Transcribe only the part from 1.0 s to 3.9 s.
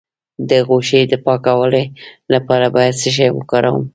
د پاکوالي لپاره باید څه شی وکاروم؟